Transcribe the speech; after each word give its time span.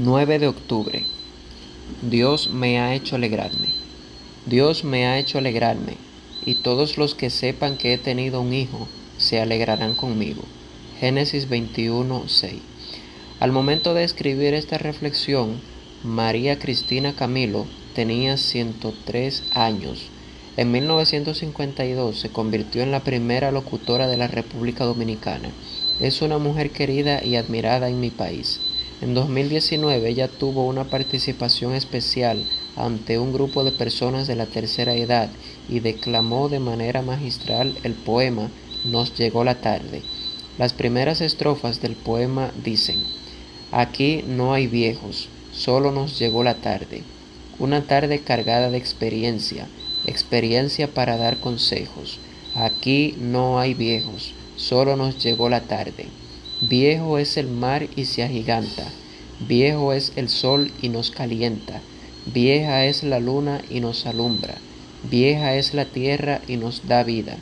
9 0.00 0.38
de 0.38 0.46
octubre. 0.46 1.04
Dios 2.02 2.50
me 2.50 2.78
ha 2.78 2.94
hecho 2.94 3.16
alegrarme. 3.16 3.66
Dios 4.46 4.84
me 4.84 5.08
ha 5.08 5.18
hecho 5.18 5.38
alegrarme, 5.38 5.96
y 6.46 6.54
todos 6.54 6.98
los 6.98 7.16
que 7.16 7.30
sepan 7.30 7.76
que 7.76 7.94
he 7.94 7.98
tenido 7.98 8.40
un 8.40 8.52
hijo 8.52 8.86
se 9.16 9.40
alegrarán 9.40 9.96
conmigo. 9.96 10.44
Génesis 11.00 11.48
21, 11.48 12.28
6. 12.28 12.54
Al 13.40 13.50
momento 13.50 13.92
de 13.92 14.04
escribir 14.04 14.54
esta 14.54 14.78
reflexión, 14.78 15.60
María 16.04 16.60
Cristina 16.60 17.16
Camilo 17.16 17.66
tenía 17.96 18.36
103 18.36 19.42
años. 19.50 20.10
En 20.56 20.70
1952 20.70 22.20
se 22.20 22.28
convirtió 22.28 22.82
en 22.82 22.92
la 22.92 23.00
primera 23.00 23.50
locutora 23.50 24.06
de 24.06 24.16
la 24.16 24.28
República 24.28 24.84
Dominicana. 24.84 25.50
Es 25.98 26.22
una 26.22 26.38
mujer 26.38 26.70
querida 26.70 27.24
y 27.24 27.34
admirada 27.34 27.88
en 27.88 27.98
mi 27.98 28.10
país. 28.10 28.60
En 29.00 29.14
2019 29.14 30.08
ella 30.08 30.26
tuvo 30.26 30.66
una 30.66 30.84
participación 30.84 31.74
especial 31.74 32.42
ante 32.74 33.18
un 33.18 33.32
grupo 33.32 33.62
de 33.62 33.70
personas 33.70 34.26
de 34.26 34.34
la 34.34 34.46
tercera 34.46 34.94
edad 34.94 35.30
y 35.68 35.78
declamó 35.78 36.48
de 36.48 36.58
manera 36.58 37.02
magistral 37.02 37.76
el 37.84 37.94
poema 37.94 38.50
Nos 38.84 39.16
llegó 39.16 39.44
la 39.44 39.60
tarde. 39.60 40.02
Las 40.58 40.72
primeras 40.72 41.20
estrofas 41.20 41.80
del 41.80 41.94
poema 41.94 42.50
dicen, 42.64 42.96
Aquí 43.70 44.24
no 44.26 44.52
hay 44.52 44.66
viejos, 44.66 45.28
solo 45.52 45.92
nos 45.92 46.18
llegó 46.18 46.42
la 46.42 46.54
tarde, 46.54 47.02
una 47.60 47.82
tarde 47.82 48.20
cargada 48.20 48.70
de 48.70 48.78
experiencia, 48.78 49.68
experiencia 50.06 50.88
para 50.88 51.16
dar 51.16 51.38
consejos. 51.38 52.18
Aquí 52.56 53.14
no 53.20 53.60
hay 53.60 53.74
viejos, 53.74 54.32
solo 54.56 54.96
nos 54.96 55.22
llegó 55.22 55.48
la 55.48 55.60
tarde. 55.60 56.06
Viejo 56.60 57.18
es 57.18 57.36
el 57.36 57.46
mar 57.46 57.88
y 57.94 58.06
se 58.06 58.24
agiganta, 58.24 58.90
viejo 59.46 59.92
es 59.92 60.12
el 60.16 60.28
sol 60.28 60.72
y 60.82 60.88
nos 60.88 61.12
calienta, 61.12 61.80
vieja 62.26 62.84
es 62.84 63.04
la 63.04 63.20
luna 63.20 63.62
y 63.70 63.78
nos 63.78 64.06
alumbra, 64.06 64.56
vieja 65.08 65.54
es 65.54 65.72
la 65.72 65.84
tierra 65.84 66.40
y 66.48 66.56
nos 66.56 66.88
da 66.88 67.04
vida, 67.04 67.36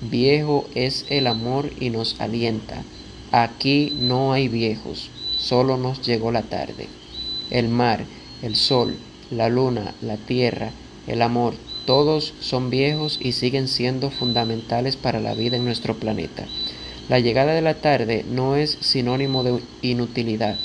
viejo 0.00 0.66
es 0.74 1.04
el 1.10 1.26
amor 1.26 1.70
y 1.80 1.90
nos 1.90 2.18
alienta. 2.18 2.82
Aquí 3.30 3.92
no 4.00 4.32
hay 4.32 4.48
viejos, 4.48 5.10
solo 5.36 5.76
nos 5.76 6.00
llegó 6.00 6.32
la 6.32 6.42
tarde. 6.42 6.88
El 7.50 7.68
mar, 7.68 8.06
el 8.40 8.56
sol, 8.56 8.96
la 9.30 9.50
luna, 9.50 9.94
la 10.00 10.16
tierra, 10.16 10.70
el 11.06 11.20
amor, 11.20 11.52
todos 11.84 12.32
son 12.40 12.70
viejos 12.70 13.18
y 13.20 13.32
siguen 13.32 13.68
siendo 13.68 14.10
fundamentales 14.10 14.96
para 14.96 15.20
la 15.20 15.34
vida 15.34 15.58
en 15.58 15.66
nuestro 15.66 15.94
planeta. 15.96 16.46
La 17.08 17.18
llegada 17.18 17.52
de 17.52 17.62
la 17.62 17.74
tarde 17.74 18.24
no 18.30 18.56
es 18.56 18.78
sinónimo 18.80 19.42
de 19.42 19.60
inutilidad. 19.82 20.56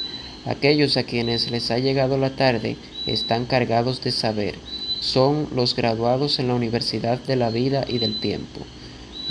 Aquellos 0.45 0.95
a 0.95 1.03
quienes 1.03 1.49
les 1.51 1.71
ha 1.71 1.79
llegado 1.79 2.17
la 2.17 2.35
tarde 2.35 2.77
están 3.05 3.45
cargados 3.45 4.01
de 4.03 4.11
saber. 4.11 4.55
Son 4.99 5.47
los 5.53 5.75
graduados 5.75 6.39
en 6.39 6.47
la 6.47 6.55
Universidad 6.55 7.19
de 7.19 7.35
la 7.35 7.49
Vida 7.49 7.85
y 7.87 7.97
del 7.97 8.19
Tiempo. 8.19 8.61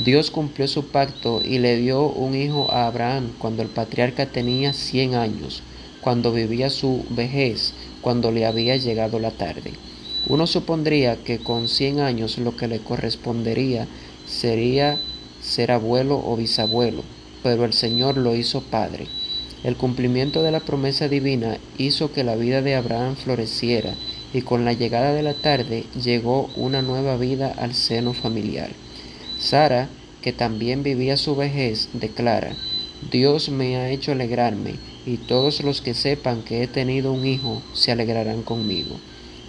Dios 0.05 0.31
cumplió 0.31 0.69
su 0.69 0.89
pacto 0.89 1.41
y 1.43 1.59
le 1.59 1.77
dio 1.79 2.07
un 2.07 2.35
hijo 2.35 2.71
a 2.71 2.87
Abraham 2.87 3.33
cuando 3.39 3.63
el 3.63 3.69
patriarca 3.69 4.27
tenía 4.27 4.75
cien 4.75 5.15
años, 5.15 5.63
cuando 6.03 6.33
vivía 6.33 6.69
su 6.69 7.05
vejez, 7.11 7.73
cuando 8.03 8.31
le 8.31 8.45
había 8.45 8.77
llegado 8.77 9.19
la 9.19 9.31
tarde. 9.31 9.73
Uno 10.29 10.47
supondría 10.47 11.17
que 11.25 11.39
con 11.39 11.69
cien 11.69 12.01
años 12.01 12.37
lo 12.37 12.57
que 12.57 12.69
le 12.69 12.81
correspondería 12.81 13.87
sería 14.27 14.99
ser 15.47 15.71
abuelo 15.71 16.21
o 16.25 16.37
bisabuelo, 16.37 17.03
pero 17.43 17.65
el 17.65 17.73
Señor 17.73 18.17
lo 18.17 18.35
hizo 18.35 18.63
padre. 18.63 19.07
El 19.63 19.77
cumplimiento 19.77 20.43
de 20.43 20.51
la 20.51 20.61
promesa 20.61 21.09
divina 21.09 21.59
hizo 21.79 22.13
que 22.13 22.25
la 22.25 22.37
vida 22.37 22.63
de 22.63 22.75
Abraham 22.75 23.17
floreciera 23.17 23.95
y 24.33 24.43
con 24.43 24.65
la 24.65 24.73
llegada 24.73 25.13
de 25.13 25.23
la 25.23 25.35
tarde 25.35 25.85
llegó 26.03 26.51
una 26.57 26.83
nueva 26.83 27.17
vida 27.17 27.55
al 27.57 27.75
seno 27.75 28.13
familiar. 28.13 28.71
Sara, 29.39 29.89
que 30.21 30.33
también 30.33 30.83
vivía 30.83 31.17
su 31.17 31.37
vejez, 31.37 31.89
declara, 31.93 32.55
Dios 33.11 33.49
me 33.49 33.77
ha 33.77 33.91
hecho 33.91 34.13
alegrarme, 34.13 34.75
y 35.07 35.19
todos 35.19 35.63
los 35.63 35.81
que 35.81 35.95
sepan 35.95 36.43
que 36.43 36.63
he 36.63 36.67
tenido 36.67 37.13
un 37.13 37.25
hijo 37.27 37.63
se 37.73 37.93
alegrarán 37.93 38.43
conmigo. 38.43 38.97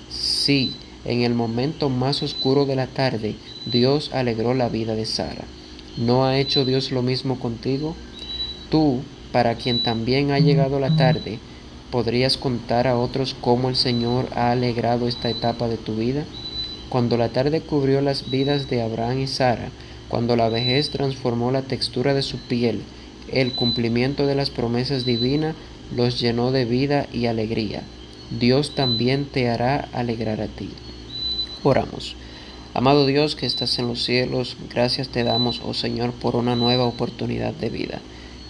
Sí, 0.10 0.74
en 1.06 1.24
el 1.24 1.34
momento 1.34 1.90
más 1.90 2.22
oscuro 2.22 2.66
de 2.66 2.76
la 2.76 2.88
tarde, 2.88 3.36
Dios 3.66 4.12
alegró 4.14 4.54
la 4.54 4.70
vida 4.70 4.96
de 4.96 5.06
Sara. 5.06 5.46
¿No 5.98 6.26
ha 6.26 6.38
hecho 6.38 6.64
Dios 6.64 6.92
lo 6.92 7.02
mismo 7.02 7.40
contigo? 7.40 7.96
Tú, 8.70 9.02
para 9.32 9.56
quien 9.56 9.80
también 9.80 10.32
ha 10.32 10.40
llegado 10.40 10.80
la 10.80 10.96
tarde, 10.96 11.40
¿podrías 11.92 12.38
contar 12.38 12.86
a 12.88 12.98
otros 12.98 13.36
cómo 13.40 13.70
el 13.70 13.76
Señor 13.76 14.28
ha 14.36 14.52
alegrado 14.52 15.08
esta 15.08 15.30
etapa 15.30 15.68
de 15.68 15.78
tu 15.78 15.96
vida? 15.96 16.24
Cuando 16.90 17.18
la 17.18 17.30
tarde 17.30 17.62
cubrió 17.62 18.02
las 18.02 18.30
vidas 18.30 18.70
de 18.70 18.82
Abraham 18.82 19.22
y 19.22 19.28
Sara, 19.28 19.70
cuando 20.08 20.36
la 20.36 20.50
vejez 20.50 20.92
transformó 20.92 21.52
la 21.52 21.64
textura 21.64 22.14
de 22.14 22.22
su 22.22 22.38
piel, 22.38 22.82
el 23.32 23.52
cumplimiento 23.54 24.26
de 24.26 24.36
las 24.36 24.50
promesas 24.50 25.04
divinas 25.04 25.56
los 25.96 26.20
llenó 26.20 26.52
de 26.52 26.66
vida 26.66 27.08
y 27.12 27.26
alegría. 27.26 27.82
Dios 28.30 28.76
también 28.76 29.26
te 29.26 29.50
hará 29.50 29.88
alegrar 29.94 30.42
a 30.42 30.48
ti. 30.48 30.70
Oramos. 31.64 32.16
Amado 32.78 33.08
Dios 33.08 33.36
que 33.36 33.48
estás 33.48 33.80
en 33.80 33.88
los 33.88 34.04
cielos, 34.04 34.56
gracias 34.70 35.10
te 35.10 35.24
damos, 35.24 35.64
oh 35.66 35.74
Señor, 35.74 36.12
por 36.12 36.36
una 36.36 36.56
nueva 36.56 36.84
oportunidad 36.84 37.52
de 37.52 37.72
vida. 37.72 38.02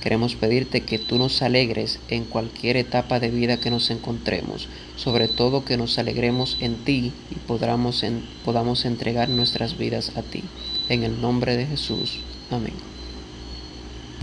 Queremos 0.02 0.36
pedirte 0.36 0.82
que 0.82 1.00
tú 1.00 1.18
nos 1.18 1.42
alegres 1.42 2.02
en 2.10 2.26
cualquier 2.26 2.76
etapa 2.76 3.22
de 3.22 3.30
vida 3.30 3.62
que 3.62 3.72
nos 3.72 3.90
encontremos, 3.90 4.68
sobre 4.98 5.30
todo 5.30 5.64
que 5.64 5.78
nos 5.78 5.98
alegremos 5.98 6.58
en 6.60 6.76
ti 6.84 7.14
y 7.32 7.36
podamos, 7.36 8.04
podamos 8.44 8.84
entregar 8.84 9.30
nuestras 9.30 9.78
vidas 9.78 10.12
a 10.18 10.24
ti. 10.24 10.44
En 10.90 11.04
el 11.04 11.22
nombre 11.22 11.56
de 11.56 11.66
Jesús. 11.66 12.20
Amén. 12.52 12.74